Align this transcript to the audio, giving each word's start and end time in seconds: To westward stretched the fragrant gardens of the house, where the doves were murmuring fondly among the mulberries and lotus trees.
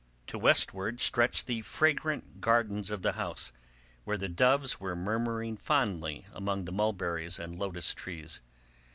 To 0.25 0.39
westward 0.39 0.99
stretched 0.99 1.45
the 1.45 1.61
fragrant 1.61 2.41
gardens 2.41 2.89
of 2.89 3.03
the 3.03 3.11
house, 3.11 3.51
where 4.03 4.17
the 4.17 4.27
doves 4.27 4.79
were 4.79 4.95
murmuring 4.95 5.57
fondly 5.57 6.25
among 6.33 6.65
the 6.65 6.71
mulberries 6.71 7.37
and 7.37 7.55
lotus 7.55 7.93
trees. 7.93 8.41